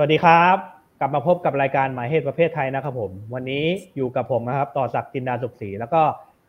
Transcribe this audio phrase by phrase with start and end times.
[0.00, 0.56] สวัสดีครับ
[1.00, 3.64] กลับมาพบกับรายการหมายเหตุประเพทไทยนะครับผม วันนี้
[3.96, 6.00] อยู่กับผมนะครับ ต่อศักดิ์จินดาสุขศรีแล้วก็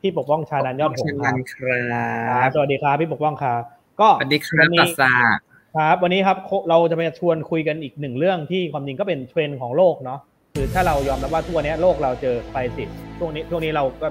[0.02, 3.62] พี่ปกป้องชานันท์ ยอดหงษ์ครับครับสวัสดีครับพี่ปกป้องครับ
[4.02, 5.14] ก็สวัสดีครับต่อศักดิ์
[5.76, 6.38] ครับ วันนี้ครับ
[6.70, 10.20] เราจะไปชวนคุยกันอีกหนึ่งเรื่องที่ความจริงก็เป็นเทรนด์ของโลกเนาะ
[10.54, 14.08] คือถ้าเรายอมรับว่าทั่วนี้โลกเราเจอไฟสิทธิ์ช่วงนี้ช่วงนี้เราก็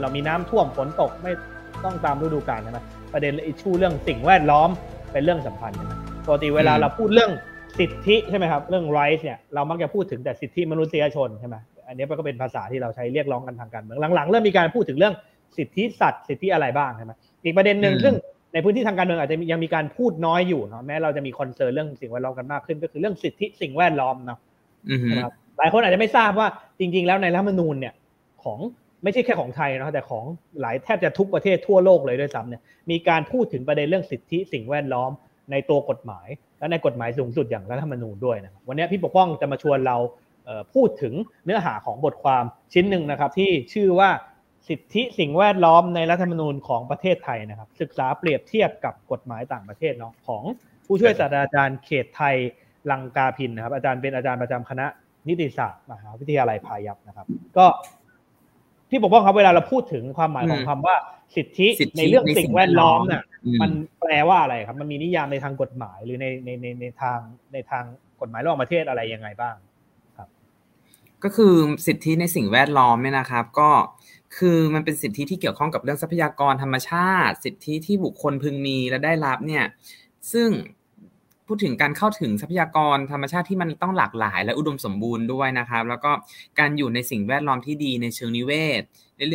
[0.00, 1.32] เรามีน้ำท่วมฝนตกไม่
[1.84, 2.78] ตรงตามฤดูกาลใช่ไหม
[3.12, 4.68] ประเด็น issue เรื่องสิ่งแวดล้อม
[5.12, 5.92] เป็นเรื่องสำคัญใช่ไหม
[6.26, 7.32] ปกติเวลาเราพูดเรื่อง
[7.78, 11.56] สิทธิใช่ไหมครับ เรื่อง rights เนี่ยเรามักจะพูดถึงแต่สิทธิมนุษยชนใช่ไหม
[11.88, 15.14] อันนี้ก็เป็นภาษาที่เราใช้เรียกร้องกันทางการเมืองหลังๆเริ่มมีการพูดถึงเรื่อง
[15.58, 17.12] สิทธิสัตว์สิทธิอะไรบ้างใช่ไหม
[17.44, 18.14] อีกประเด็นหนึ่งซึ่ง
[18.52, 24.38] ในพื้นที่ทางการเมืองอาจจะยังมีการพูดน้อยอยู่เนาะแม้เราจะมีคอนเซิร์นเรื่องสิ่งแวดล้อมกันมากขึ้น ก็คือเรื่องสิทธิสิ่งแวดล้อมเนาะ
[25.10, 26.48] นะครับหลายคนอาจจะไม่ทราบว่า
[26.78, 27.94] จริง ๆ แล้วในรัฐมนูญเนี่ย
[28.44, 28.58] ของ
[29.02, 30.24] ไม่ใช่แค่ของไทยนะแต่ของ
[30.60, 35.10] หลายแทบจะทุกประเทศทั่วโลกเลยด้วยซ้ำเนี่ยมีการพูดถึงประเด็นเรื่องสิทธิสิ่งแวดล้อม
[35.50, 36.28] ในตัวกฎหมาย
[36.60, 39.96] และในกฎหมายสูงสุดอย่างรัฐธรรมนูญด้วยนะวันนี้พี่ปกป้องจะมาชวนเรา
[40.74, 44.10] พูดถึงเนื้อหาของบทความชิ้นหนึ่งนะครับที่ชื่อว่า
[44.68, 50.42] สิทธิสิ่งแวดล้อมในรัฐธรรมนูญของประเทศไทยนะครับ ศึกษาเปรียบเทียบกับกฎหมายต่างประเทศเนาะของ
[50.86, 52.36] ผู้ช่วยศาสตราจารย์เขตไทย
[52.90, 54.86] ลังกาพินนะครับ อาจารย์เป็นอาจารย์ประจำคณะ
[55.28, 57.66] นิติศาสตร์มหาวิทยาลัยพายัพนะครับ ก็
[58.90, 60.96] พี่ปกป้องครับเวลาเราพูดถึงความหมายของคำว่า
[61.36, 63.22] สิทธิในเรื่องสิ่งแวดล้อมเนี่ย
[63.62, 67.18] มันแปลว่าอะไรครับ มันมีนิยามในทางกฎหมายหรือในในในในทาง
[67.52, 67.84] ในทาง
[68.20, 69.56] กฎหมายระหว่างประเทศอะไรยังไงบ้าง
[70.16, 70.28] ครับ
[71.24, 71.54] ก็คือ
[71.86, 73.70] สิทธิในสิ่งแวดล้อมเนี่ยนะครับ ก็
[74.36, 79.64] คือมันเป็นสิทธิที่เกี่ยวข้องกับเรื่องทรัพยากรธรรมชาติ สิทธิที่บุคคลพึงมีและได้รับเนี่ย
[80.32, 80.48] ซึ่ง
[81.52, 86.12] พูดถึงการเข้าถึงทรัพยากรธรรมชาติที่มันต้องหลากหลาย และอุดมสมบูรณ์ด้วยนะครับ แล้วก็
[86.58, 88.82] การอยู่ในสิ่งแวดล้อมที่ดีในเชิงนิเวศ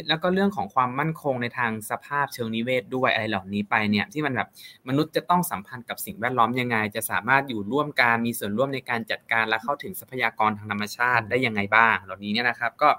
[0.09, 4.49] แล้วก็เรื่องของความมั่นคงในทางสภาพเชิงนิเวศด้วยอะไรเหล่านี้ไปเนี่ยที่มันแบบ
[4.87, 12.89] มนุษย์จะต้องสัมพันธ์กับสิ่งแวดล้อมยังไง จะสามารถอยู่ร่วมกันมีส่วนร่วมในการจัดการและเข้าถึงทรัพยากรทางธรรมชาติได้ยังไงบ้าง เหล่านี้เนี่ยนะครับ ก็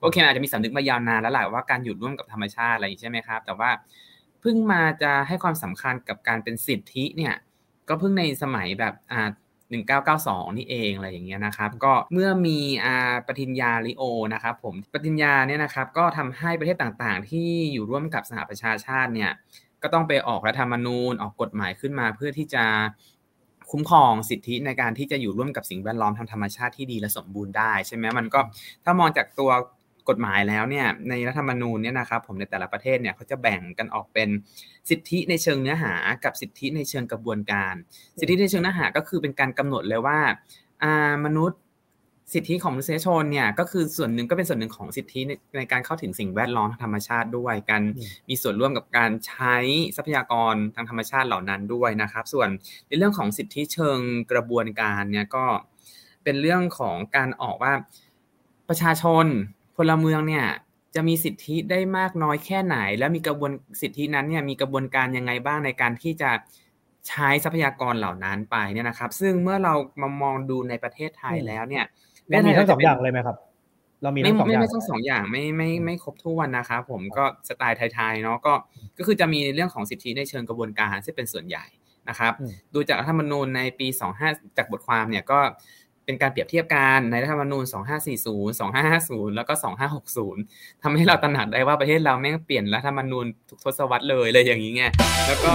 [0.00, 3.70] โอเคอาจจะมีสำนึกมายาวนานแล้วแหละว่าการอยู่ร่วมกับธรรมชาติอะไรใช่ไหมครับ แต่ว่า
[4.40, 7.34] เพิ่งมาจะให้ความสำคัญกับการเป็นสิทธิเนี่ย
[7.88, 9.30] ก็เพิ่งในสมัยแบบอ่า
[9.78, 14.02] 1992 นี่เองอะไรอย่างเงี้ยนะครับ ก็เมื่อมีอาปฏิญญาลิโอ
[14.34, 19.30] นะครับผมปฏิญญาเนี่ยนะครับก็ทำให้ประเทศต่างๆ ที่อยู่ร่วมกับสหประชาชาติเนี่ย
[19.82, 22.64] ก็ต้องไปออกรัฐธรรมนูญออกกฎหมายขึ้นมาเพื่อที่จะ
[23.70, 28.40] คุ้มครองสิทธิในการที่จะอยู่ร่วมกับสิ่งแวดล้อมทางธรรมชาติที่ดีและสมบูรณ์ได้ใช่ไหมมันก็
[28.84, 29.50] ถ้ามองจากตัว
[30.10, 34.28] กฎหมายแล้วเนี่ยในรัฐธรรมนูญเนี่ยนะครับผมในแต่ละประเทศเนี่ยเขาจะแบ่งกันออกเป็น
[34.90, 35.94] สิทธิในเชิงเนื้อหา
[36.24, 37.74] กับสิทธิในเชิงกระบวนการ
[38.20, 40.18] สิทธิในเชิงเนื้อหาก็คือเป็นการกำหนดเลยว่า
[41.26, 41.60] มนุษย์
[42.34, 45.20] สิทธิของมนุษยชนเนี่ยก็คือส่วนหนึ่งก็เป็นส่วนหนึ่งของสิทธิ
[45.56, 47.82] ในการเข้าถึงสิ่งแวดล้อมทางธรรมชาติด้วยการ
[48.28, 49.56] มีส่วนร่วมกับการใช้
[49.96, 52.48] ทรัพยากรทางธรรมชาติเหล่านั้นด้วยนะครับ ส่วน
[52.88, 53.98] ในเรื่องของสิทธิเชิง
[54.32, 55.44] กระบวนการเนี่ยก็
[56.24, 57.72] เป็นเรื่องของการออกว่า
[58.68, 59.26] ประชาชน
[59.90, 60.46] ลเมืองเนี่ย
[60.94, 66.30] จะมีสิทธิได้มากน้อยแค่ไหน และมีกระบวนสิทธินั้นเนี่ยมีกระบวนการยังไงบ้างในการที่จะ
[67.08, 71.84] ใช้ทรัพยากรเหล่านั้นไปเนี่ยนะครับ ซึ่งเมื่อเรามามองดูในประเทศไทยแล้วเนี่ย
[72.28, 73.36] เรามีทั้งสองอย่างเลยไหมครับ
[74.02, 78.54] เรามีทั้งสองอย่างไม่ทั้งสองอย่างไม่ไม่ไม่ครบถ้วนนะครับผมก็สไตล์ไทยๆเนาะก็
[78.98, 81.64] ก็คือจะมีเรื่องของสิทธิในเชิงกระบวนการซึ่งเป็นส่วนใหญ่
[82.08, 82.32] นะครับ
[82.74, 83.86] ดูจากรัฐธรรมนูญในปี
[84.22, 85.40] 25 จากบทความเนี่ยก็
[86.10, 87.64] เป็นการเปรียบเทียบกันในรัฐธรรมนูญ
[88.26, 89.52] 2540 2550 แล้วก็
[90.18, 94.84] 2560ทำให้เราตระหนักได้ว่าประเทศเราแม่งเปลี่ยนรัฐธรรมนูญทุกทศวรรษเลยเลยอย่างนี้ไง
[95.26, 95.52] แล้วก็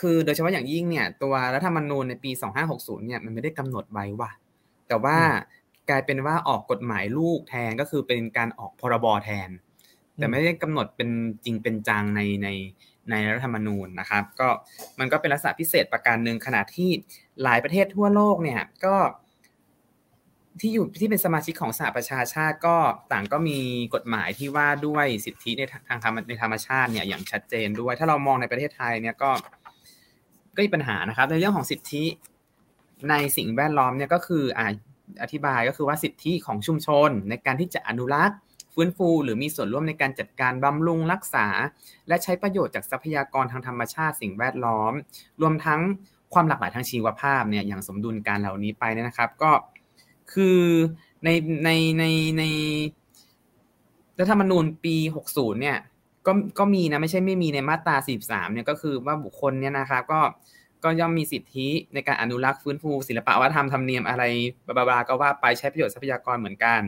[0.00, 2.30] คือโดยเฉพาะอย่างยิ่งเนี่ยตัวรัฐธรรมนูญในปี
[2.68, 4.30] 2560 เนี่ยมันไม่ได้กำหนดไว้ว่า
[4.88, 5.18] แต่ว่า
[5.90, 9.48] กลายเป็นว่าออกกฎหมายลูกแทนก็คือเป็นการออกพรบแทน
[10.16, 11.10] แต่ไม่ได้กำหนดเป็น
[11.44, 12.48] จริงเป็นจังในใน
[13.10, 14.48] ในรัฐธรรมนูญนะครับ ก็
[14.98, 16.90] มันก็เป็นลักษณะพิเศษประการหนึ่งขณะที่
[17.42, 18.96] หลายประเทศทั่วโลกเนี่ยก็
[20.60, 22.76] ที่อยู่ที่เป็นสมาชิกของสหประชาชาติก็
[23.12, 23.58] ต่างก็มี
[23.94, 29.30] กฎหมายที่ว่าด้วยสิทธิในทางธรรมในธรรมชาติเนี่ยอย่างชัดเจนด้วย ถ้าเรามองในประเทศไทยเนี่ยก็
[30.56, 32.04] ก็มีปัญหานะครับ ในเรื่องของสิทธิ
[33.10, 34.66] ในสิ่งแวดล้อมเนี่ยก็คืออ่า
[35.22, 38.38] อธิบายก็คือว่าสิทธิของชุมชน ในการที่จะอนุรักษ์
[38.74, 41.46] ฟื้นฟู หรือมีส่วนร่วมในการจัดการบำรุงรักษา
[42.08, 44.92] และใช้ประโยชน์จากทรัพยากรทางธรรมชาติ สิ่งแวดล้อม
[45.40, 45.80] รวมทั้ง
[46.34, 49.50] ความหลากหลายทางชีวภาพเนี่ยอย่างสมดุลการเหล่านี้ไปนะครับ ก็
[50.34, 50.58] คือ
[51.24, 51.28] ใน
[51.64, 52.04] ในใน
[52.38, 52.42] ใน
[54.18, 54.96] รัฐธรรมนูญปี
[55.28, 55.78] 60เนี่ย
[56.26, 60.20] ก็ก็มีนะไม่ใช่ไม่มีในมาตรา43เนี่ยก็คือว่าบุคคลเนี่ยนะครับก็
[60.84, 64.22] ก็ย่อมมีสิทธิในการอนุรักษ์ฟื้นฟูศิลปะวัฒนธรรมธรรมเนียมอะไร
[64.66, 66.80] บลาบลาก็ว่าไปใช้ประโยชน์ทรัพยากรเหมือนกัน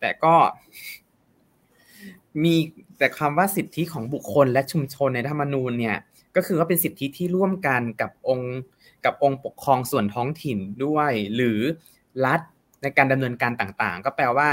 [0.00, 0.34] แต่ก็
[2.42, 2.54] มี
[2.98, 5.96] แต่คำว่าสิทธิของบุคคลและชุมชนในธรรมนูญเนี่ย
[6.36, 8.56] ก็คือว่าเป็นสิทธิที่ร่วมกันกับองค์
[9.04, 11.58] กับองค์ปกครองส่วนท้องถิ่นด้วย หรือ
[12.26, 12.40] รัฐ
[12.84, 14.50] ในการดำเนินการต่างๆ ก็แปลว่า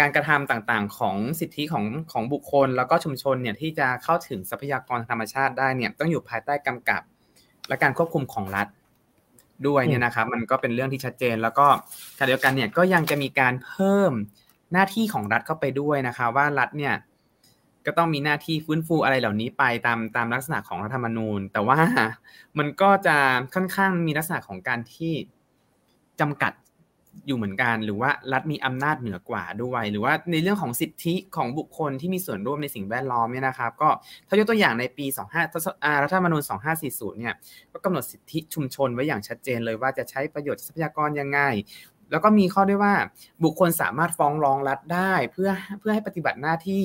[0.00, 7.02] การกระทำต่างๆ ของสิทธิของของบุคคล แล้วก็ชุมชนเนี่ยที่จะเข้าถึงทรัพยากรธรรมชาติได้เนี่ยต้องอยู่ภายใต้กำกับ
[7.68, 8.68] และการควบคุมของรัฐ
[9.66, 11.66] ด้วยเนี่ยนะครับมันก็เป็นเรื่องที่ชัดเจน แล้วก็
[12.18, 14.12] ขณะเดียวกันเนี่ยก็ยังจะมีการเพิ่ม
[14.72, 16.94] หน้าที่ของรัฐเข้าไปด้วยนะคะว่ารัฐเนี่ย
[17.86, 21.78] ก็ต้องมีหน้าที่ฟื้นฟูอะไรเหล่านี้ไปตามตามลักษณะของรัฐธรรมนูญ แต่ว่า
[22.58, 23.16] มันก็จะ
[23.54, 25.12] ค่อนข้างมีลักษณะของการที่
[26.20, 26.52] จำกัด
[27.26, 33.88] อยู่เหมือนกัน หรือว่ารัฐมีอำนาจเหนือกว่าด้วย หรือว่าในเรื่องของสิทธิของบุคคลที่มีส่วนร่วมในสิ่งแวดล้อมเนี่ยนะครับ ก็
[34.28, 35.06] ถ้ายกตัวอย่างในปี
[35.54, 36.42] 25รัฐธรรมนูญ
[36.80, 37.34] 2540 เนี่ย
[37.72, 41.40] ก็กำหนดสิทธิชุมชนไว้อย่างชัดเจนเลยว่าจะใช้ประโยชน์ทรัพยากรยังไง
[42.10, 42.94] แล้วก็มีข้อด้วยว่า
[43.44, 46.84] บุคคลสามารถฟ้องร้องรัฐได้ เพื่อเพื่อให้ปฏิบัติหน้าที่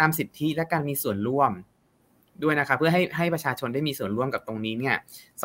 [0.00, 1.52] ตามสิทธิและการมีส่วนร่วม
[2.42, 4.96] ด้วยนะครับเพื่อให้ให้ประชาชนได้มีส่วนร่วมกับตรงนี้เนี่ย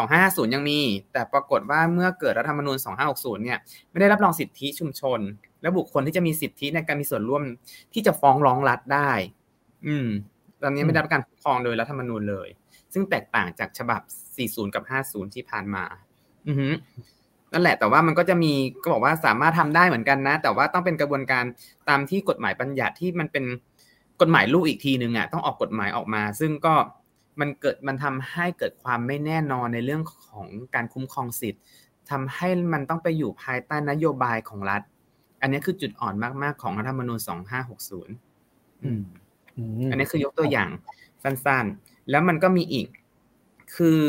[0.02, 0.80] 250 ยังมี
[1.14, 2.78] แต่ปรากฏว่าเมื่อเกิดรัฐธรรมนูญ
[3.10, 3.58] 2560 เนี่ย
[3.92, 5.20] ไม่ได้รับรองสิทธิชุมชน
[5.62, 7.44] และบุคคลที่จะมีสิทธิในการมีส่วนร่วม
[7.94, 9.12] ที่จะฟ้องร้องรัฐได้
[9.88, 10.08] อืม
[10.62, 12.48] ตอนนี้ไม่ได้รับการคุ้มครองโดยรัฐธรรมนูญเลย
[12.94, 14.02] ซึ่งแตกต่างจากฉบับ
[14.38, 15.84] 40 กับ 50 ที่ผ่านมา
[16.48, 16.70] อือฮึ
[17.54, 18.54] นั่นแหละแต่ว่ามันก็จะมี
[18.84, 21.46] ก็บอกว่าสามารถทำได้เหมือนกันนะ แต่ว่าต้องเป็นกระบวนการ
[21.90, 23.46] ตามที่กฎหมายบัญญัติที่มันเป็น
[24.22, 26.76] กฎหมายลูกอีกทีหนึ่งอะต้องออกกฎหมายออกมา ซึ่งก็
[27.40, 31.62] มันเกิดมันทำให้เกิดความไม่แน่นอนในเรื่องของการคุ้มครองสิทธิ์
[32.10, 34.82] ทำให้มันต้องไปอยู่ภายใต้นโยบายของรัฐ
[35.42, 36.14] อันนี้คือจุดอ่อน
[36.44, 37.20] มาก ๆ ของรัฐธรรมนูญ
[37.82, 39.02] 2560อืม
[39.92, 40.70] อันนี้คือยกตัวอย่าง
[41.24, 42.88] สั้นๆ แล้วมันก็มีอีก
[43.76, 44.02] คือ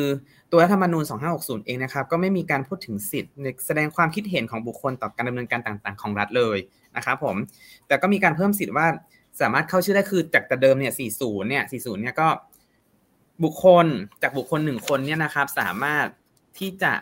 [0.50, 1.04] ตัวรัฐธรรมนูญ
[1.34, 6.58] 2560 เองนะครับ ก็ไม่มีการพูดถึงสิทธิ์ในแสดงความคิดเห็นของบุคคลต่อการดำเนินการต่าง ๆ ของรัฐเลย
[6.96, 7.36] นะครับผม
[7.86, 8.86] แต่ก็มีการเพิ่มสิทธิ์ว่า
[9.40, 12.28] สามารถเข้าชื่อได้คือจากแต่เดิมเนี่ย40เนี่ย40เนี่ยก็
[13.44, 13.86] บุคคล
[14.22, 16.06] จากบุคคลหนึ่งคนเนี่ยนะครับ สามารถ
[16.58, 16.92] ที่จะ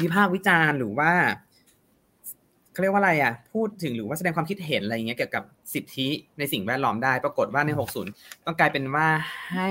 [0.00, 1.12] วิพากษ์วิจารณ์หรือว่า
[2.72, 6.08] เขาเรียกว่าอะไรอะ พูดถึงหรือว่าแสดงความคิดเห็นอะไรอย่างเงี้ยเกี่ยวกับสิทธิ
[6.38, 7.70] ในสิ่งแวดล้อมได้ ปรากฏว่าใน
[8.08, 9.08] 60 ต้องกลายเป็นว่า
[9.52, 9.70] ให้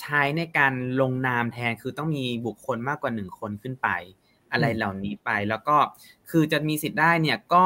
[0.00, 3.88] ใช้ในการลงนามแทนคือต้องมีบุคคลมากกว่าหนึ่งคนขึ้นไป
[4.52, 5.76] อะไรเหล่านี้ไป แล้วก็
[6.30, 7.64] คือจะมีสิทธิ์ได้เนี่ยก็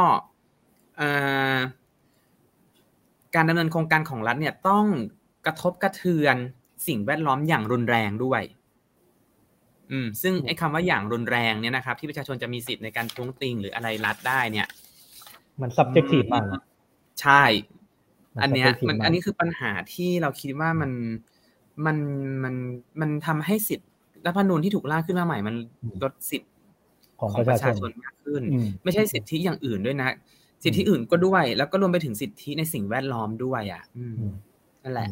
[3.35, 4.87] การดำเนินโครงการของรัฐเนี่ยต้อง
[5.47, 6.37] กระทบกระเทือน
[6.87, 8.43] สิ่งแวดล้อมอย่างรุนแรงด้วย
[9.93, 14.67] อืม ซึ่งไอ้คำว่าอย่างรุนแรงเนี่ยนะครับ ที่ประชาชนจะมีสิทธิ์ในการท้วงติงหรืออะไรรัดได้เนี่ย
[15.61, 16.45] มัน subjective มาก
[17.21, 17.43] ใช่
[18.43, 20.93] อันเนี้ย มันอันนี้คือปัญหาที่เราคิดว่ามัน
[21.87, 21.97] มัน
[22.45, 22.55] มัน
[23.01, 23.89] มันทำให้สิทธิ์
[24.27, 25.55] รัฐธรรมนูญที่ถูกร่างขึ้นมาใหม่มัน
[26.03, 26.51] ลดสิทธิ์
[27.21, 28.43] ของประชาชนมากขึ้น
[28.85, 30.09] ไม่ใช่สิทธิอย่างอื่นด้วยนะ
[30.65, 33.83] สิทธิอื่นก็ด้วย แล้วก็รวมไปถึงสิทธิในสิ่งแวดล้อมด้วย อะ
[34.85, 35.09] นั่นแหละ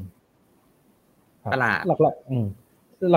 [1.52, 2.14] ตลาดหลัก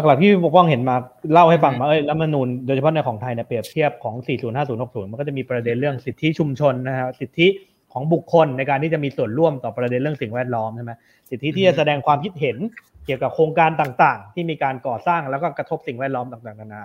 [0.04, 0.96] ๆหลักๆที่ปกป้องเห็นมา
[1.34, 4.16] เล่าให้ฟังมาเอ้ยรัฐมนูญโดยเฉพาะในของไทยเนี่ยเปรียบเทียบของ
[4.64, 7.48] 405060 มันก็จะมีประเด็นเรื่องสิทธิชุมชนนะฮะสิทธิ
[7.94, 10.94] ของบุคคลในการที่จะมีส่วนร่วมต่อประเด็นเรื่องสิ่งแวดล้อมใช่ไหม
[11.30, 12.58] สิทธิที่จะแสดงความคิดเห็น
[13.06, 16.82] เกี่ยวกับโครงการต่างๆ ที่มีการก่อสร้างแล้วก็กระทบสิ่งแวดล้อมต่างๆนานา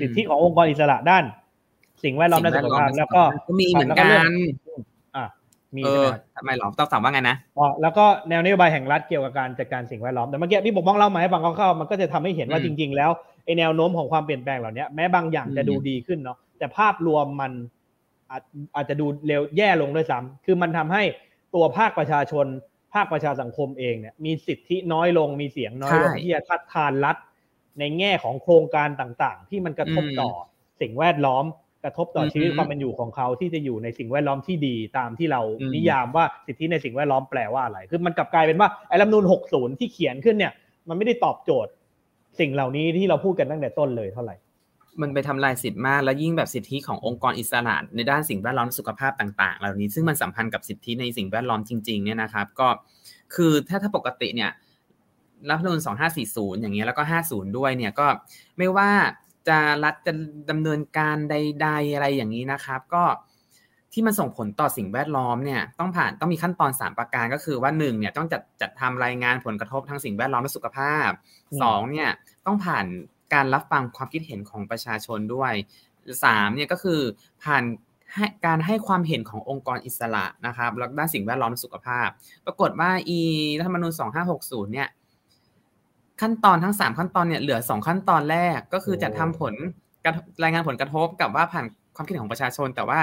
[0.00, 1.24] สิทธิขององค์กรอิสระด้าน
[2.04, 3.22] สิ่งแวดล้อมและสุขภาพแล้วก็
[3.60, 4.06] มีเหมือนกัน
[5.76, 13.10] มีใช่ไหมทำไมหรอต้องถามว่าไงนะอ๋อแล้วก็แนวนโยบายแห่งรัฐเกี่ยวกับการจัดการสิ่งแวดล้อมแต่เมื่อกี้พี่บอกบ้องเล่ามาให้ฟังคร่าวๆมันก็จะทำให้เห็นว่าจริง ๆ แล้ว
[13.44, 17.52] ไอแนวโน้มของความเปลี่ยนแปลงเหล่านี้แม้บางอย่างจะดูดีขึ้นเนาะแต่ภาพรวมมัน
[18.74, 21.02] อาจจะดูเร็วแย่ลงด้วยซ้ำคือมันทำให้
[21.54, 22.46] ตัวภาคประชาชน
[22.94, 27.16] ภาคประชาสังคมเองเนี่ยมีสิทธิน้อยลงมีเสียงน้อยลงที่จะทัดทานรัฐ
[27.78, 30.30] ในแง่ของโครงการต่างๆ ที่มันกระทบต่อ
[30.80, 31.44] สิ่งแวดล้อม
[31.84, 35.40] กระทบต่อชีวิตความเป็นอยู่ของเขาที่จะอยู่ในสิ่งแวดล้อมที่ดีตามที่เรา
[35.74, 40.52] นิยามว่าสิทธิในสิ่งแวดล้อมแปลว่าอะไร คือมันกลับกลายเป็นว่าไอ้รัฐนูน60 ที่เขียนขึ้นเนี่ย
[40.88, 41.72] มันไม่ได้ตอบโจทย์
[42.40, 44.36] สิ่งเหล่านี้ที่เราพูดกันตั้งแต่ต้นเลยเท่าไหร่
[45.02, 52.68] มันไปทำลายสิทธิมาก แล้วยิ่งแบบสิทธิขององค์กรอิสระในด้านสิ่งแวดล้อมสุขภาพต่าง ๆ เหล่านี้ ซึ่งมันสัมพันธ์กับสิทธิในสิ่งแวดล้อมจริง ๆ เนี่ยนะครับ ก็
[53.34, 54.50] คือถ้าถ้าปกติเนี่ย
[55.48, 55.80] รัฐธรรมนูญ
[56.20, 58.06] 2540 อย่างเงี้ยแล้วก็ 50 ด้วยเนี่ยก็
[58.58, 58.90] ไม่ว่า
[59.48, 60.12] จะรัฐจะ
[60.50, 63.04] ดำเนินการใด ๆ อะไรอย่างนี้นะครับ ก็
[63.92, 71.08] ที่มันส่งผลต่อสิ่งแวดล้อมเนี่ยต้องผ่านต้องมีขั้นตอน 3 ประการก็คือว่า1เนี่ยต้องจัดจัดทำรายงานผลกระทบทางสิ่งแวดล้อมและสุขภาพ
[71.50, 72.10] 2เนี่ย
[72.46, 72.84] ต้องผ่าน
[73.34, 75.52] การรับฟังความคิดเห็นของประชาชนด้วย
[76.04, 77.00] 3เนี่ยก็คือ
[77.44, 77.64] ผ่าน
[78.46, 82.08] การให้ความเห็นขององค์กรอิสระนะครับแล้วด้านสิ่งแวดล้อมและสุขภาพ
[82.46, 83.18] ปรากฏว่าอี
[83.58, 83.92] รัฐธรรมนูญ
[84.32, 84.88] 2560เนี่ย
[86.22, 89.54] ขั้นตอนทั้งสามขั้นตอนเนี่ยเหลือสองขั้นตอนแรกก็คือจะทำผล
[90.42, 91.64] รายงานผลกระทบกับว่าผ่าน
[91.96, 93.00] ความคิดเห็นของประชาชน แต่ว่า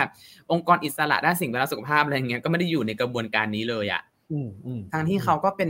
[0.52, 4.02] องค์กรอิสระด้านสิ่งแวดล้อมสุขภาพอะไรเงี้ยก็ไม่ได้อยู่ในกระบวนการนี้เลยอะ
[4.92, 5.70] ทั้งที่เขาก็เป็น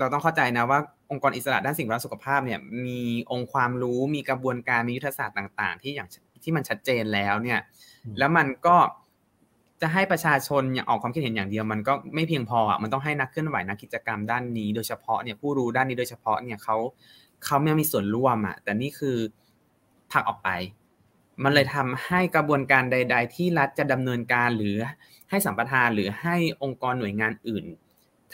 [0.00, 0.78] เราต้องเข้าใจนะว่า
[1.10, 6.08] องค์กรอิสระด้านสิ่งแวดล้อมสุขภาพเนี่ยมีองค์ความรู้มีกระบวนการมียุทธศาสตร์ต่าง ๆ ที่อย่าง
[6.42, 7.60] ที่มันชัดเจนแล้วเนี่ย
[8.18, 8.76] แล้วมันก็
[9.82, 16.76] จะให้ประชาชนอย่างออกความคิดเห็นอย่างเดียวมันก็ไม่เพียงพออะมันต้องให้นักเคลื่อนไหวนักกิจกรรมด้านนี้ โดยเฉพาะเนี่ยผู้รู้ด้านนี้โดยเฉพาะเนี่ยเขา
[17.44, 19.16] เขาไม่มีส่วนร่วมอะแต่นี่คือ
[20.12, 20.48] ผลักออกไป
[21.42, 24.76] มันเลยทำให้กระบวนการใด ๆ ที่รัฐจะดำเนินการหรือ
[25.30, 27.64] ให้สัมปทานหรือให้องค์กรหน่วยงานอื่น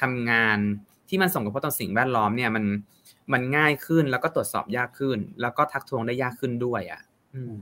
[0.00, 0.58] ทำงาน
[1.08, 2.64] ที่มันส่งกระทบต่อสิ่งแวดล้อมเนี่ยมัน
[3.32, 7.00] มันง่ายขึ้นแล้วก็ตรวจสอบยากขึ้น แล้วก็ทักท้วงได้ยากขึ้นด้วย อะ
[7.34, 7.60] อืม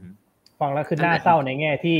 [0.64, 1.98] ฟังแล้วคือน่าเศร้าในแง่ที่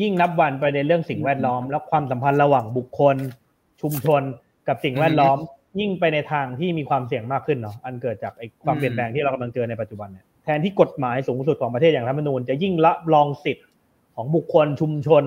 [0.00, 3.16] ยิ่งนับวันประเด็นเรื่องสิ่งแวดล้อม และความสัมพันธ์ระหว่างบุคคล
[3.82, 4.22] ชุมชน
[4.68, 5.38] กับสิ่งแวดล้อม
[5.80, 13.66] ยิ่งไปในทางที่มีความเสี่ยงมากขึ้นเนาะอันเกิดจากไอ้ความเปลี่ยนแปลงที่เรากำลังเจอในปัจจุบันเนี่ยแทนที่กฎหมายสูงสุดของประเทศอย่างรัฐมนูญจะยิ่งละรองสิทธิ์
[14.16, 15.24] ของบุคคลชุมชน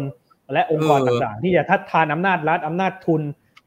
[0.54, 3.22] และองค์กรต่างๆ ที่จะทัดทานอำนาจรัฐอำนาจทุน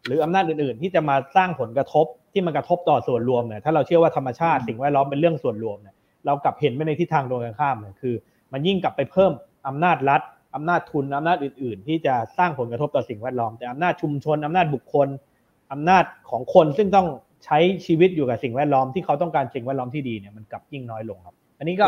[0.06, 5.94] หรืออำนาจอื่นๆ ที่จะมาสร้างผลกระทบที่มันกระทบต่อส่วนรวมเนี่ยถ้าเราเชื่อว่าธรรมชาติสิ่งแวดล้อมเป็นเรื่องส่วนรวมเนี่ย
[6.26, 8.14] เรากลับเห็นไปในทิศทางตรงกันข้ามเลยคือ
[8.52, 9.32] มันยิ่งกลับไปเพิ่ม
[9.68, 10.22] อำนาจรัฐ
[10.54, 15.08] อำนาจทุนอำนาจอื่น ๆ ที่จะสร้างผลกระทบต่อสิ่งแวดล้อม แต่อำนาจชุมชนอำนาจบุคคล
[15.72, 17.06] อำนาจของคนซึ่งต้อง
[17.44, 21.86] ใช้ชีวิตอยู่กับสิ่งแวดล้อมที่เขาต้องการสิ่งแวดล้อมที่ดีเนี่ยมันกลับยิ่งน้อยลงครับ อันนี้ก็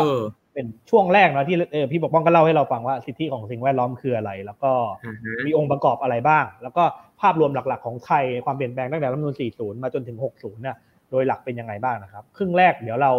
[0.54, 4.72] เป็นช่วงแรกนะที่เออพี่ปกป้องก็เล่าให้เราฟังว่าสิทธิของสิ่งแวดล้อมคืออะไร แล้วก็
[5.46, 6.84] มีองค์ประกอบอะไรบ้าง แล้วก็
[7.20, 10.76] ภาพรวมหลักๆ ของไทยความเปลี่ยนแปลงตั้งแต่รัฐธรรมนูญ40 มาจนถึง 60เนี่ย
[11.10, 13.12] โดยหลักเป็นยังไงบ้างนะครับ ครึ่งแรกเดี๋ยวเรา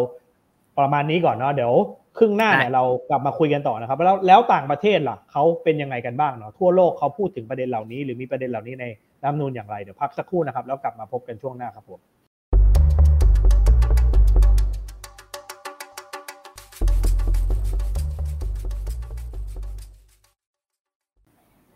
[0.80, 1.74] ประมาณนี้ก่อนเนาะเดี๋ยว
[2.18, 8.86] ครึ่งหน้าเนี่ยเรากลับมาคุยกันต่อนะครับ แล้วแล้วต่างประเทศล่ะเขาเป็นยังไงกันบ้างเนาะทั่วโลกเขาพูดถึงประเด็นเหล่านี้ หรือมีประเด็นเหล่านี้ใน
[9.24, 12.00] รัฐมนูญอย่างไรเดี๋ยวพักสักครู่นะครับแล้วกลับมาพบกันช่วงหน้าครับผม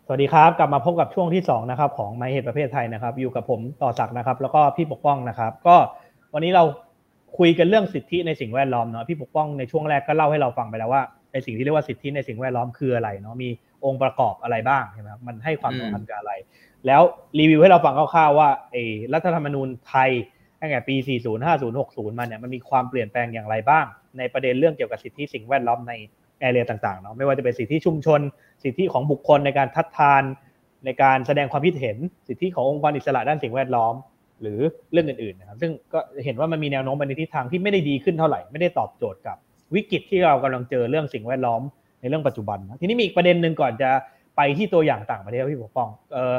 [0.05, 5.75] สวัสดีครับ กลับมาพบกับช่วงที่2นะครับของไมเหตุประเภทไทยนะครับ อยู่กับผมต่อศักดิ์นะครับ แล้วก็พี่ปกป้องนะครับ ก็
[6.33, 6.63] วันนี้เรา
[7.38, 13.50] คุยกันเรื่องสิทธิในสิ่งแวดล้อมเนาะพี่ปกป้องในช่วงแรกก็เล่าให้เราฟังไปแล้วว่าในสิ่งที่เรียกว่าสิทธิในสิ่งแวดล้อมคืออะไรเนาะมี
[13.86, 16.31] องค์ประกอบอะไรบ้างใช่ไหมมันให้ความสำคัญกับอะไร
[16.88, 17.01] แล้ว
[17.39, 18.83] รีวิวให้เราฟังคร่าวๆว่าไอ้
[19.13, 20.09] รัฐธรรมนูญไทย
[20.59, 21.07] ตั้งแต่ปี 40
[21.45, 23.86] 50 60 มาเนี่ยมันมีความเปลี่ยนแปลงอย่างไรบ้าง
[24.17, 25.93] ในประเด็นเรื่องเกี่ยวกับสิทธิสิ่งแวดล้อมใน
[26.39, 28.19] แอเรียต่างๆเนาะไม่ว่าจะเป็นสิทธิชุมชน
[28.63, 30.24] สิทธิของบุคคลในการทัดทาน
[30.86, 33.93] ในการแสดงความคิดเห็น สิทธิขององค์กรอิสระด้านสิ่งแวดล้อม
[34.41, 34.60] หรือ
[34.91, 39.38] เรื่องอื่นๆนะครับซึ่งก็เห็นว่ามันมีแนวโน้มไปในทิศทางที่ไม่ได้ดีขึ้นเท่าไหร่ไม่ได้ตอบโจทย์กับ
[39.75, 41.62] วิกฤตที่เรากำลังเจอเรื่องสิ่งแวดล้อม
[42.01, 43.89] ในเรื่องปัจจุบันทีนี้มีอีกประเด็นหนึ่งก่อนจะ
[44.38, 46.36] ไปที่ตัวอย่างต่างประเทศพี่ปกป้องเออ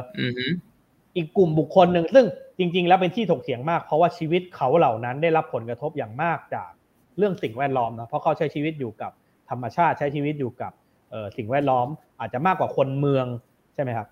[1.17, 2.27] อีกกลุ่มบุคคลหนึ่งซึ่ง
[2.59, 6.71] จริง ๆ แล้วเป็นที่ถกเถียงมาก เพราะว่าชีวิตเขาเหล่านั้นได้รับผลกระทบอย่างมากจาก
[7.19, 9.13] เรื่องสิ่งแวดล้อมนะเพราะเขาใช้ชีวิตอยู่กับ
[9.51, 10.73] ธรรมชาติใช้ชีวิตอยู่กับ
[11.37, 11.87] สิ่งแวดล้อม
[12.21, 13.27] อาจจะมากกว่าคนเมือง
[13.75, 14.09] ใช่ไหมครับ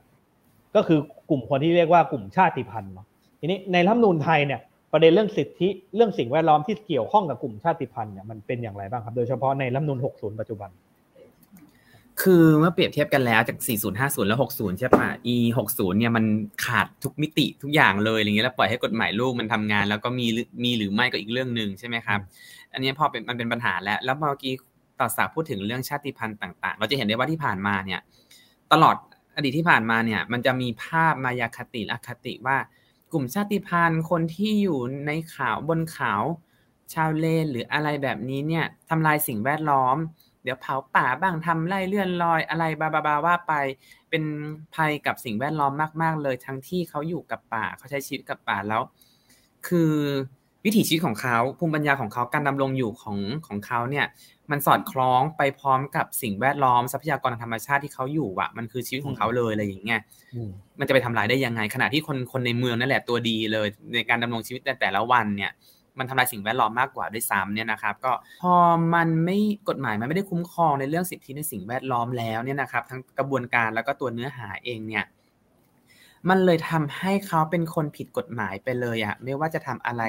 [0.76, 0.98] ก็คือ
[1.30, 3.06] กลุ่มคนที่เรียกว่ากลุ่มชาติพันธุ์เนาะ
[3.40, 4.60] ทีนี้ในรัฐมนูลไทยเนี่ย
[4.92, 10.70] ประเด็นเรื่องสิทธิเรื่องสิ่งแวดล้อมที่เกี่ยวข้องกับกลุ่มชาติพันธุ์เนี่ยมันเป็นอย่างไรบ้างครับ โดยเฉพาะในรัฐมนูล60 ปัจจุบัน
[12.22, 15.36] คือเมื่อเปรียบเทียบกันแล้วจาก 40 50 แล้ว 60 ใช่ปะ e
[15.68, 16.24] 60 เนี่ยมัน
[16.64, 20.26] ขาดทุกมิติทุกอย่างเลยอะไรเงี้ยแล้วปล่อยให้กฎหมายลูกมันทำงาน แล้วก็มี
[20.64, 22.20] มีหรือไม่ก็อีกเรื่องหนึ่งใช่ไหมครับ
[22.72, 24.54] อันนี้พอเป็นมันเป็นปัญหาแล้ว แล้วเมื่อกี้
[25.00, 28.00] ต่อสากพูดถึงเรื่องชาติพันธุ์ต่าง ๆ เราจะเห็นได้ว่าที่ผ่านมาเนี่ย
[28.72, 28.96] ตลอด
[29.36, 32.56] อดีตที่ผ่านมาเนี่ย มันจะมีภาพมายาคติอคติว่า
[33.12, 36.14] กลุ่มชาติพันธุ์คนที่อยู่ในเขาบนเขา
[36.94, 39.96] ชาวเลนหรืออะไรแบบนี้เนี่ยทำลายสิ่งแวดล้อม
[40.42, 43.52] เดี๋ยวเผาป่าบ้างทำไร่เลื่อนลอยอะไรบาบาบาว่าไป
[44.10, 44.22] เป็น
[44.74, 45.72] ภัยกับสิ่งแวดล้อม
[46.02, 48.82] มาก ๆ เลย ทั้งที่เขาอยู่กับป่าเขาใช้ชีวิตกับป่าแล้ว
[49.66, 49.92] คือ
[50.64, 54.06] วิถีชีวิตของเขาภูมิปัญญาของเขาการดำรงอยู่ของของเขาเนี่ย
[54.50, 60.00] มันสอดคล้องไปพร้อมกับสิ่งแวดล้อมทรัพยากรธรรมชาติที่เขาอยู่อะมันคือชีวิตของเขาเลยอะไรอย่างเงี้ย
[60.78, 65.50] มันจะไปทำลายได้ยังไง ขณะที่คนคนในเมืองนั่นแหละตัวดีเลย ในการดำรงชีวิตแต่แต่ละวันเนี่ย
[65.98, 68.12] มันทำลายสิ่งแวดล้อมมากกว่าด้วยซ้ำเนี่ยนะครับ ก็
[68.42, 68.54] พอ
[68.94, 69.38] มันไม่
[69.68, 75.04] กฎหมายมันไม่ได้คุ้มครองในเรื่องสิทธิในสิ่งแวดล้อมแล้วเนี่ยนะครับ ทั้งกระบวนการแล้วก็ตัวเนื้อหาเองเนี่ย
[76.28, 80.02] มันเลยทำให้เขาเป็นคนผิดกฎหมายไปเลยอะไม่ว่าจะทำอะไร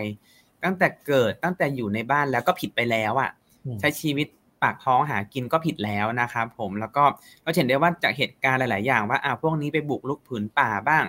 [0.63, 3.31] ตั้งแต่เกิดตั้งแต่อยู่ในบ้านแล้วก็ผิดไปแล้วอะ
[3.79, 4.27] ใช้ชีวิต
[4.61, 7.03] ปากท้องหากินก็ผิดแล้วนะครับผมแล้วก็
[7.43, 11.03] เราเห็นได้ว่าจากเหตุการณ์หลาย ๆ อย่างว่าอ่าพวกนี้ไปบุกลุกผืนป่าบ้าง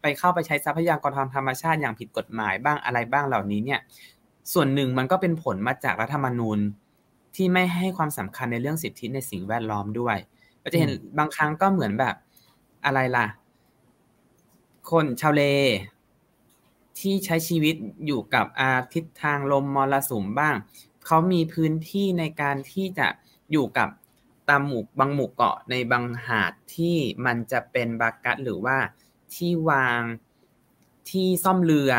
[0.00, 3.80] ไปเข้าไปใช้ทรัพยากรทางธรรมชาติอย่างผิดกฎหมายบ้างอะไรบ้างเหล่านี้เนี่ย
[4.52, 6.58] ส่วนหนึ่งมันก็เป็นผลมาจากรัฐธรรมนูญ
[7.36, 10.16] ที่ไม่ให้ความสำคัญในเรื่องสิทธิในสิ่งแวดล้อมด้วย
[10.60, 12.14] เราจะเห็นบางครั้งก็เหมือนแบบ
[12.84, 13.26] อะไรล่ะ
[14.90, 15.42] คนชาวเล
[16.98, 17.74] ที่ใช้ชีวิต
[18.06, 20.54] อยู่กับอาทิตทางลมมรสุมบ้าง
[21.06, 23.08] เขามีพื้นที่ในการที่จะ
[23.52, 23.88] อยู่กับ
[24.48, 26.96] ตามหมู่บางหมู่เกาะในบางหาดที่
[27.26, 28.76] มันจะเป็นบากัสหรือว่า
[29.34, 30.02] ที่วาง
[31.10, 31.92] ที่ซ่อมเรือ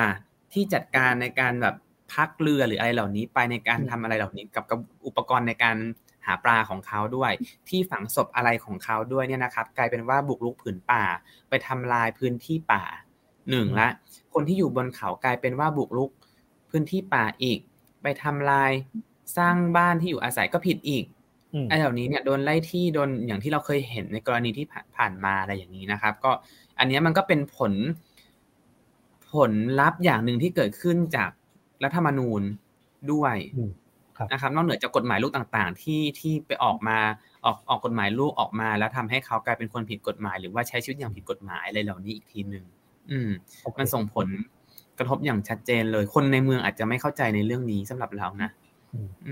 [0.54, 1.76] ที่ที่จัดการในการแบบ
[2.14, 5.78] พักเรือหรืออะไรเหล่านี้ไปในการทำอะไรเหล่านี้กับกับอุปกรณ์ในการ
[6.26, 7.32] หาปลาของเขาด้วย
[7.70, 11.04] ที่ฝังศพอะไรของเขาด้วยเนี่ยนะครับ กลายเป็นว่าบุกรุกผืนป่า
[11.50, 12.84] ไปทำลายพื้นที่ป่า
[13.50, 13.90] หนึ่งละ
[14.34, 16.12] คนที่อยู่บนเขากลายเป็นว่าบุกรุก
[16.70, 17.60] พื้นที่ป่าอีก
[18.08, 18.72] ไปทำลาย
[19.38, 21.06] สร้างบ้านที่อยู่อาศัยก็ผิดอีก
[21.70, 24.66] ไอ้เหล่านี้เนี่ยโดนไล่ที่โดนอย่างที่เราเคยเห็นในกรณีที่
[24.98, 26.32] ผ่านมาอะไรอย่างนี้นะครับ ก็
[26.80, 27.74] อันนี้มันก็เป็นผล
[29.32, 31.32] ผลลัพธ์อย่างหนึ่งที่เกิดขึ้นจาก
[31.84, 32.42] รัฐธรรมนูญ
[33.12, 33.36] ด้วย
[34.32, 36.98] นะครับ นอกเหนือจากกฎหมายลูกต่างๆ ที่ที่ไปออกมา
[37.46, 42.66] ออกออกกฎหมายลูกออกมา แล้วทำให้เขากลายเป็นคนผิดกฎหมาย หรือว่าใช้ชีวิตอย่างผิดกฎหมายอะไรเหล่านี้อีกทีหนึ่ง
[43.12, 43.30] อืม
[43.80, 44.28] มันส่งผล
[45.00, 48.50] กระทบอย่างชัดเจนเลย คนในเมืองอาจจะไม่เข้าใจในเรื่องนี้สำหรับเรานะ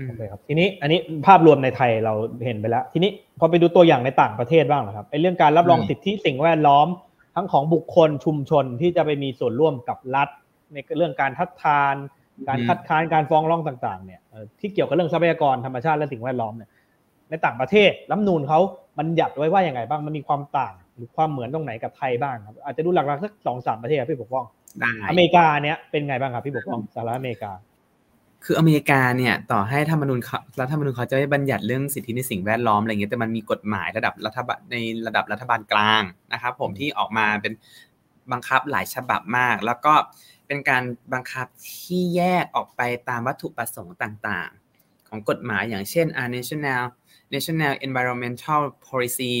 [0.08, 2.14] โอเคครับทีนี้อันนี้ภาพรวมในไทยเรา
[2.46, 6.86] เห็นไปแล้ว ทีนี้พอไปดูตัวอย่างในต่างประเทศบ้างนะครับไอ้เรื่องการรับรองสิทธิสิ่งแวดล้อม
[7.34, 10.28] ทั้งของบุคคลชุมชนที่จะไปมีส่วนร่วมกับรัฐ
[10.72, 11.94] ในเรื่องการทัดทาน
[12.48, 14.20] การคัดค้านการฟ้องร้องต่าง ๆ เนี่ย
[14.60, 16.70] ที่เกี่ยวกับเรื่องทรัพยากรธรรมชาติและสิ่งแวดล้อมเนี่ย
[17.30, 18.60] ในต่างประเทศรัฐนูนเขา
[18.98, 24.44] มันหยัดไว้ว่าอย่างไงบ้างมันมีความต่าง หรือความเหมือนตรงไหนกับไทยบ้างครับอาจจะดูหลักๆสักสองสามประเทศพี่ปกป้อง
[25.08, 27.52] อเมริกาเนี้ยเป็นไงบ้างครับพี่ปกป้องสหรัฐอเมริกา
[28.44, 30.20] คืออเมริกาเนี่ย ต่อให้ธรรมนูญ
[30.60, 36.02] รัฐธรรมนูญเขาจะไม่บัญญัติเรื่องสิทธิในสิ่งแวดล้อมอะไรเงี้ยแต่มันมีกฎหมายระดับรัฐบาลในระดับรัฐบาลกลาง
[36.32, 37.52] นะครับผมที่ออกมาเป็น
[38.32, 39.94] บังคับหลายฉบับมาก แล้วก็
[40.46, 41.46] เป็นการบังคับ
[41.82, 46.82] ที่แยกออกไปตามวัตถุประสงค์ต่างๆ ของกฎหมายอย่างเช่น National
[47.34, 49.34] National Environmental Policy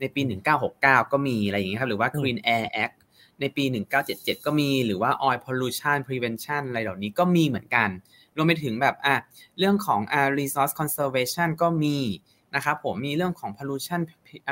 [0.00, 0.20] ในปี
[0.66, 0.82] 1969
[1.12, 2.94] ก็มีอะไรอย่างเงี้ยครับ หรือว่า Clean Air Act
[3.40, 3.64] ในปี
[4.04, 7.88] 1977 ก็มีหรือว่า Oil Pollution Prevention อะไรเหล่านี้ก็มีเหมือนกัน
[8.36, 9.14] รวมไปถึงแบบอะ
[9.58, 11.98] เรื่องของอ่า resource conservation ก็มี
[12.54, 14.00] นะครับผมมีเรื่องของ pollution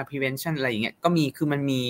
[0.09, 1.81] prevention อะไรอย่างเงี้ยก็มีคือมันมี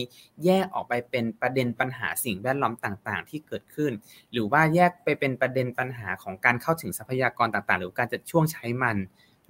[0.44, 3.92] แยกออกไปเป็นประเด็นปัญหาสิ่งแวดล้อมต่างๆ ที่เกิดขึ้น
[4.32, 8.96] หรือว่าแยกไปเป็นประเด็นปัญหาของการเข้าถึงทรัพยากรต่างๆ หรือการจัดช่วงใช้มัน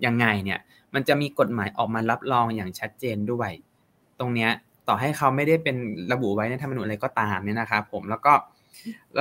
[0.04, 0.60] ยังไงเนี่ย
[0.94, 3.50] มันจะมีกฎหมายออกมารับรองอย่างชัดเจนด้วย
[4.18, 4.50] ตรงเนี้ย
[4.88, 5.76] ต่อให้เขาไม่ได้เป็น
[6.12, 8.32] ระบุไว้ในธรรมนูญอะไรก็ตามเนี่ยนะครับผมแล้วก็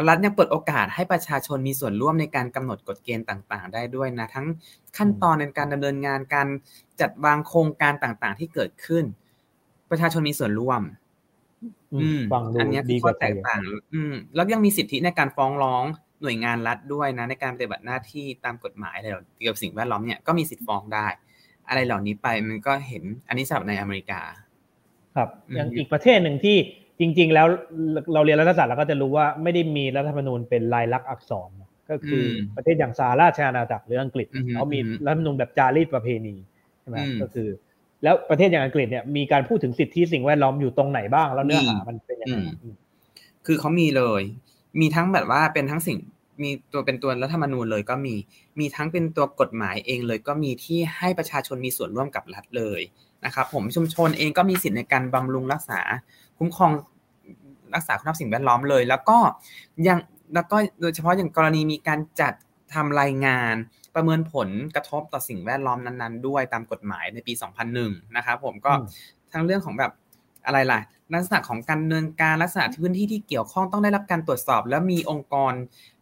[0.07, 4.47] รัฐยังเปิดโอกาสให้ประชาชนมีส่วนร่วมในการกำหนดกฎเกณฑ์ต่างๆ ได้ด้วยนะทั้ง
[4.97, 6.47] ขั้นตอนในการดำเนินงานการ
[7.01, 9.03] จัดวางโครงการต่างๆ ที่เกิดขึ้น
[9.89, 10.81] ประชาชนมีส่วนร่วม
[11.93, 12.21] อืม
[12.59, 13.61] อันนี้คือข้อแตกต่าง
[13.93, 15.83] อืม แล้วยังมีสิทธิในการฟ้องร้อง
[16.21, 19.07] หน่วยงานรัฐด้วยนะ ในการปฏิบัติหน้าที่ตามกฎหมายอะไร
[19.41, 21.07] เกี่ยวกับสิ่งแวดล้อมเนี่ยก็มีสิทธิฟ้องได้
[21.67, 24.21] อะไรเหล่านี้ไปมันก็เห็นอันนี้สำหรับในอเมริกา
[25.15, 26.57] ครับอย่างอีกประเทศหนึ่งที่
[26.99, 27.47] จริง ๆ แล้ว
[28.13, 31.49] เราเรียนรัฐศาสตร์เราก็จะรู้ว่าไม่ได้มีรัฐธรรมนูญเป็นลายลักษณ์อักษร
[31.89, 32.23] ก็คือ
[32.55, 36.35] ประเทศอย่างสหราชอาณาจักรหรืออังกฤษเขามีรัฐธรรมนูญแบบจารีตประเพณี
[36.81, 37.49] ใช่ไหมก็คือ
[38.03, 42.37] แล้วประเทศอย่างอังกฤษเนี่ยมีการพูดถึงสิทธิสิ่งแวดล้อมอยู่ตรงไหนบ้างแล้วเนื้อหามันเป็นยังไง
[43.45, 44.21] คือเขามีเลย
[44.81, 45.97] มีทั้งแบบว่าเป็นทั้งสิ่ง
[46.43, 48.15] มีตัวเป็นตัวรัฐธรรมนูญเลยก็มี
[48.59, 52.81] มีทั้งเป็นตัวกฎหมายเองเลยก็มีที่ให้ประชาชนมีส่วนร่วมกับรัฐเลย
[53.25, 55.79] นะครับผมชุมชนเองก็มีสิทธิ์ในการบำรุงรักษา
[56.37, 56.71] คุ้มครอง
[57.75, 59.17] รักษาคุณภาพสิ่งแวดล้อมเลย แล้วก็
[59.87, 59.99] ยัง
[60.33, 62.33] แล้วก็โดยเฉพาะอย่างกรณีมีการจัด
[62.73, 63.55] ทำรายงาน
[63.95, 67.33] ประเมินผลกระทบต่อสิ่งแวดล้อมนั้น ๆ ด้วยตามกฎหมายในปี
[67.73, 68.71] 2001 นะครับผมก็
[69.31, 69.91] ทั้งเรื่องของแบบ
[70.45, 70.79] อะไรล่ะ
[71.13, 75.53] ลักษณะของการเนินการลักษณะพื้นที่ที่เกี่ยวข้องต้องได้รับการตรวจสอบ และมีองค์กร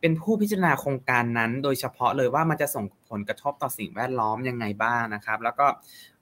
[0.01, 5.65] เป็นผู้พิจารณาโครงการนั้น โดยเฉพาะเลยว่ามันจะส่งผลกระทบต่อสิ่งแวดล้อมยังไงบ้างนะครับ แล้วก็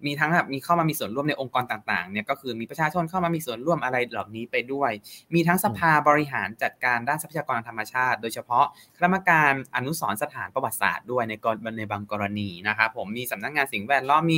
[0.06, 4.92] มีทั้งแบบมีเข้ามามีส่วนร่วมในองค์กรต่างๆเนี่ยก็คือมีประชาชนเข้ามามีส่วนร่วมอะไรเหล่านี้ไปด้วย
[5.34, 8.66] มีทั้งสภาบริหารจัดการด้านทรัพยากรธรรมชาติ โดยเฉพาะ
[8.96, 14.38] คณะกรรมการอนุสรสถานประวัติศาสตร์ด้วยในกรในบางกรณีนะครับผมมีสำนักงานสิ่งแวดล้อมมี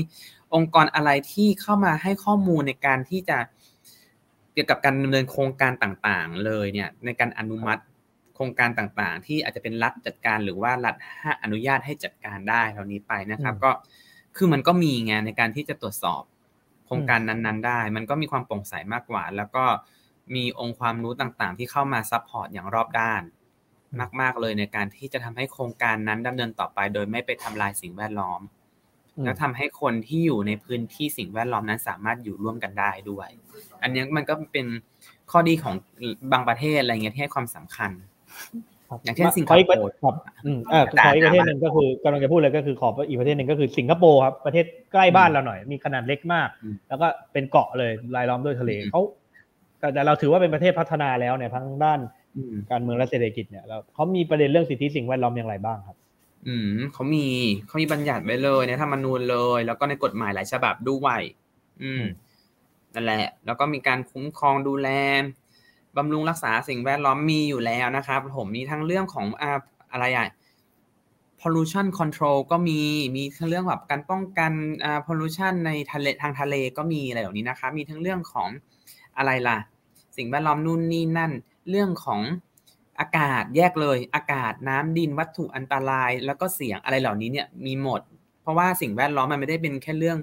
[0.56, 3.38] องค์กรอะไรที่เข้ามาให้ข้อมูลในการที่จะ
[4.54, 7.82] เกี่ยวกับการดำเนินโครงการต่างๆ เลยเนี่ยในการอนุมัติ
[8.36, 10.96] โครงการต่างๆ ที่อาจจะเป็นรัฐจัดการหรือว่ารัฐ
[11.44, 13.72] อนุญาตให้จัดการได้เท่านี้ไปนะครับ ก็
[14.38, 16.24] คือมันก็มีไงในการที่จะตรวจสอบ
[16.86, 19.66] โครงการนั้นๆ ได้ มันก็มีความโปร่งใสมากกว่า แล้วก็
[20.36, 23.22] มีองค์ความรู้ต่างๆ ที่เข้ามา support อย่างรอบด้าน
[24.22, 28.42] มาก ๆเลยในการที่จะทำให้โครงการนั้นดำเนินต่อไป โดยไม่ไปทำลายสิ่งแวดล้อม
[29.24, 33.28] แล้วทำให้คนที่อยู่ในพื้นที่สิ่งแวดล้อมนั้นสามารถอยู่ร่วมกันได้ด้วย
[33.84, 34.66] อันนี้มันก็เป็น
[35.32, 35.76] ข้อดีของ
[36.32, 37.92] บางประเทศอะไรเงี้ยที่ให้ความสำคัญ
[39.04, 46.50] อย่างเช่นสิงคโปร์ครับอืมอ่าขออีกประเทศหนึ่งก็คือกำลังจะพูดเลยก็คือขออีกประเทศหนึ่งก็คือสิงคโปร์ครับประเทศใกล้บ้านเราหน่อย มีขนาดเล็กมาก
[46.90, 49.02] แล้วก็เป็นเกาะเลยรายล้อมด้วยทะเลเขา
[49.80, 52.00] แต่เราถือว่าเป็นประเทศพัฒนาแล้วเนี่ยทั้งด้าน
[52.72, 55.98] การเมืองและเศรษฐกิจเนี่ยแล้วเขามีประเด็นเรื่องสิทธิสิ่งแวดล้อมอย่างไรบ้างครับ
[56.48, 57.28] อืมเขามี
[57.68, 61.22] เขามีบัญญัติไว้เลยในธรรมนูญเลย แล้วก็ในกฎหมายหลายฉบับด้วย
[61.84, 62.04] อืม
[62.94, 64.90] นั่นแหละ แล้วก็มีการคุ้มครองดูแล
[65.98, 69.60] บำรุงรักษาสิ่งแวดล้อมมีอยู่แล้วนะครับ ผมมีทั้งเรื่องของอ่า
[69.92, 70.28] อะไรอะ
[71.42, 72.80] pollution control ก็มี
[73.16, 74.52] มีทั้งเรื่องแบบการป้องกัน
[74.84, 78.50] อ่า pollution ในทะเลทางทะเลก็มีอะไรแบบนี้นะครับมีทั้งเรื่องของ
[79.18, 79.58] อะไรล่ะ
[80.18, 81.32] สิ่งแวดล้อมนู่นนี่นั่น
[81.70, 82.22] เรื่องของ
[83.00, 88.02] อากาศแยกเลย อากาศน้ำดินวัตถุอันตราย แล้วก็เสียงอะไรเหล่านี้เนี่ยมีหมด
[88.42, 90.18] เพราะว่าสิ่งแวดล้อมมันไม่ได้เป็นแค่เรื่อง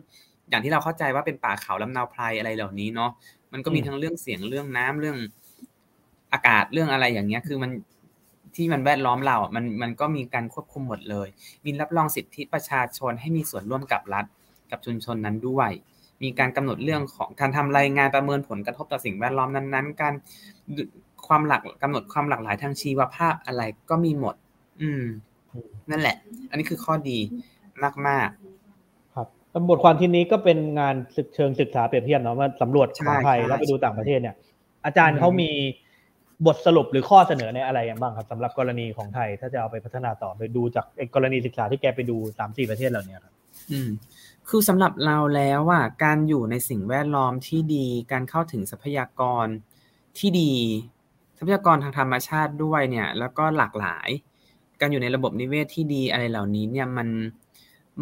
[0.50, 3.10] อย่างที่เราเข้าใจว่าเป็นป่าเขาลำนาวไพรอะไรเหล่านี้เนาะ
[3.52, 5.16] มันก็มีทั้งเรื่องเสียงเรื่องน้ำเรื่อง
[6.32, 7.70] อากาศเรื่องอะไรอย่างเงี้ย คือมัน
[8.56, 11.28] ที่มันแวดล้อมเราอะมันมันก็มีการควบคุมหมดเลย
[11.64, 14.24] มีรับรองสิทธิประชาชนให้มีส่วนร่วมกับรัฐ
[14.70, 15.70] กับชุมชนนั้นด้วย
[16.22, 20.14] มีการกำหนดเรื่องของการทำรายงานประเมินผลกระทบต่อสิ่งแวดล้อมนั้น ๆ การ
[21.26, 24.34] ความหลักกำหนดความหลากหลายทางชีวภาพอะไรก็มีหมด
[24.82, 25.04] อืม
[25.90, 26.16] นั่นแหละ
[26.50, 27.18] อันนี้คือข้อดี
[28.08, 29.26] มากๆ ครับ
[29.68, 34.36] บทความที่นี้ก็เป็นงานศึกเชิงศึกษาเปรียบเทียบเนาะว่าสำรวจของไทยใช่แล้วไปดูต่างประเทศเนี่ย
[34.84, 35.50] อาจารย์เขามี
[36.46, 43.32] บทสรุปหรือข้อเสนอในอะไรอย่างบ้างครับสำหรับกรณีของไทย ถ้าจะเอาไปพัฒนาต่อไปดูจากไอ้กรณีศึกษาที่แกไปดูสามสี่ประเทศเหล่านี้ครับ
[43.72, 43.88] อืม
[44.48, 49.46] คือสำหรับเราแล้วว่าการอยู่ในสิ่งแวดล้อมที่ดี การเข้าถึงทรัพยากร
[50.18, 50.52] ที่ดี
[51.40, 54.08] ทรัพยากรทางธรรมชาติด้วยเนี่ย แล้วก็หลากหลาย
[54.80, 57.08] การอยู่ในระบบนิเวศที่ดีอะไรเหล่านี้เนี่ยมัน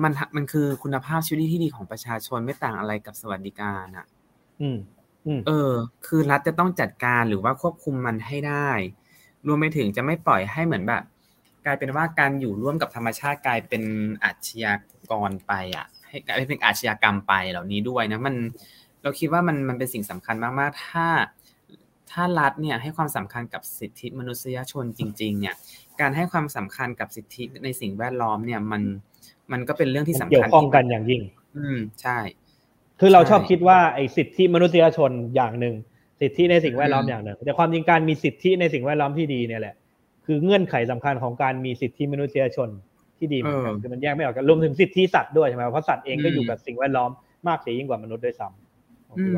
[0.03, 4.07] มันมันคือคุณภาพชีวิตที่ดีของประชาชนไม่ต่างอะไรกับสวัสดิการอะ
[4.61, 4.79] อืม
[5.27, 5.73] อืมเออ
[6.07, 8.71] คือรัฐจะต้องจัดการหรือว่าควบคุมมันให้ได้
[9.47, 11.03] รวมไปถึงจะไม่ปล่อยให้เหมือนแบบ
[11.65, 13.83] กลายเป็นว่าการอยู่ร่วมกับธรรมชาติกลายเป็น
[14.25, 14.75] อาชญา
[15.11, 18.35] กรไปอะ ให้กลายเป็นอาชญากรรมไปเหล่านี้ด้วยนะ มัน
[19.03, 21.07] เราคิดว่ามันมันเป็นสิ่งสำคัญมากๆ ถ้า
[22.13, 25.55] ถ้ารัฐเนี่ยให้ความสำคัญกับสิทธิมนุษยชนจริง ๆ เนี่ย
[26.01, 28.83] การให้ความสำคัญกับสิทธิในสิ่งแวดล้อมเนี่ยมัน
[29.53, 31.23] มันก็เป็นเรื่องที่สำเกี่ยคัญวข้องกันอย่างยิ่ง
[31.57, 32.19] อืมใช่
[33.01, 35.75] คือเราใช่ชอบคิดว่าไอ้สิทธิมนุษยชนอย่างหนึ่ง
[36.21, 39.75] สิทธิในสิ่งแวดล้อมอืมอย่างหนึ่ง แต่ความจริงการมีสิทธิในสิ่งแวดล้อมที่ดีเนี่ยแหละ
[40.27, 42.69] คือเงื่อนไขสำคัญของการมีสิทธิมนุษยชน
[43.19, 47.11] ที่ดีเหมือนกันคือมันแยกไม่ออกกันรวมถึงสิทธิสัตว์ด้วยใช่ไหมเพราะสัตว์เองก็อยู่กับสิ่งแวดล้อม
[47.49, 49.31] มากเสียยิ่งกว่ามนุษย์ด้วยซ้ำผมอืคิ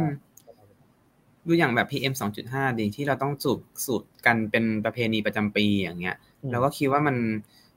[1.42, 2.14] ดมว่าดูอย่างแบบ PM
[2.46, 7.16] 2.5 ดีที่เราต้องสูบสูดกันเป็นประเพณีประจำปีอย่างเงี้ยอืมเราก็คิดว่ามัน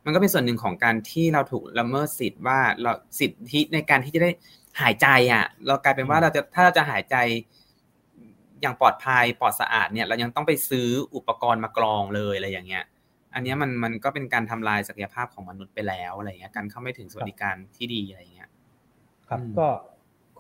[0.06, 4.30] มันก็เป็นส่วนหนึ่งของการที่เราถูกละเมิดสิทธิ์ว่าเราสิทธิในการที่จะได้
[4.82, 7.16] หายใจอะ เรากลายเป็นว่าเราจะถ้าเราจะหายใจ
[8.62, 12.84] อย่างปลอดภัยปลอดสะอาดเนี่ย เรายังต้องไปซื้ออุปกรณ์มากรองเลยอะไรอย่างเงี้ย
[13.34, 18.50] อันเนี้ยมันมันก็เป็นการทำลายศักยภาพของมนุษย์ไปแล้วอะไรเงี้ยการเข้าไม่ถึงสวัสดิการที่ดีอะไรเงี้ย
[19.30, 19.68] ครับอืมก็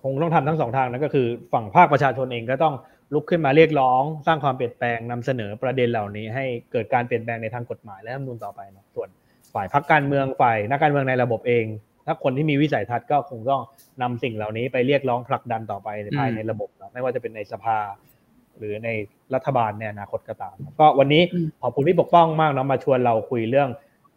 [0.01, 2.75] คงต้องทำทั้งสองทางนั่นก็คือ ฝั่งภาคประชาชนเองก็ต้อง
[3.13, 9.09] ลุกขึ้นมาเรียกร้อง สร้างความเปลี่ยนแปลงนำเสนอประเด็นเหล่านี้ ให้เกิดการเปลี่ยนแปลงในทางกฎหมายและรัฐธรรมนูญต่อไปเนะส่วน
[9.53, 11.65] ฝ่ายพักการเมืองฝ่ายนักการเมืองในระบบเอง
[12.05, 13.61] ถ้าคนที่มีวิสัยทัศน์ก็คงต้อง
[14.01, 17.77] นำสิ่งเหล่านี้ไปเรียกร้องผลักดันต่อไปในภายในระบบนะไม่ว่าจะเป็นในสภา
[18.57, 18.89] หรือใน
[19.33, 21.21] รัฐบาลในอนาคตก็ตาม ก็วันนี้
[21.61, 23.69] ขอบคุณพี่ปกป้องมากเนาะมาชวนเราคุยเรื่อง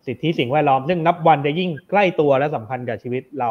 [0.07, 3.51] สิทธิสิ่งแวดล้อมซึ่งนับวันจะยิ่งใกล้ตัวและสำคัญกับชีวิตเรา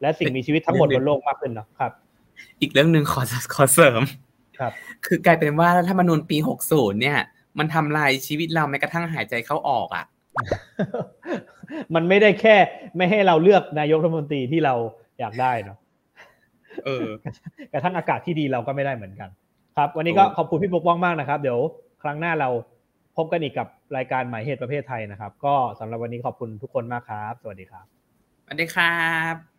[0.00, 1.92] และสิ่งมีชีวิตทั้งหมดบนโลกมากขึ้นเนาะครับ
[2.60, 3.22] อีกเรื่องหนึ่งขอ
[3.54, 4.02] ขอเสริม
[4.58, 4.72] ครับ
[5.06, 6.36] คือกลายเป็นว่ารัฐธรรมนูญปี
[6.68, 7.18] 60เนี่ย
[7.58, 10.04] มันทำลายชีวิตเราแม้กระทั่งหายใจเข้าออกอะ
[11.94, 12.56] มันไม่ได้แค่
[12.96, 14.74] ไม่ให้เราเลือกนายกรัฐมนตรีที่เรา
[15.20, 15.78] อยากได้เนาะ
[16.84, 17.08] เออ
[17.72, 19.30] กระทั่งอากาศที่ดีเราก็ไม่ได้เหมือนกัน
[19.76, 21.58] ครับ วันนี้ก็โอ้ขอบคุณพี่ปกป้องมากนะครับ เดี๋ยว
[22.02, 22.48] ครั้งหน้าเรา
[23.16, 27.86] พบกันอีกกับรายการหมายเหตุประเภทไทยนะครับ ก็สำหรับวันนี้ขอบคุณทุกคนมากครับ สวัสดีครับ
[28.44, 28.96] สวัสดีครั
[29.32, 29.55] บ